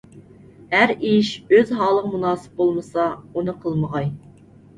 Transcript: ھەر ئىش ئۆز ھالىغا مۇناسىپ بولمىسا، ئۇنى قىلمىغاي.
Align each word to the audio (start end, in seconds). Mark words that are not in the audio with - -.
ھەر 0.69 0.93
ئىش 1.09 1.29
ئۆز 1.51 1.73
ھالىغا 1.81 2.09
مۇناسىپ 2.15 2.57
بولمىسا، 2.63 3.07
ئۇنى 3.21 3.57
قىلمىغاي. 3.61 4.11